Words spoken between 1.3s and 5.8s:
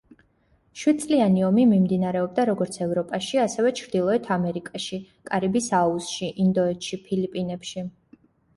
ომი მიმდინარეობდა როგორც ევროპაში, ასევე ჩრდილოეთ ამერიკაში, კარიბის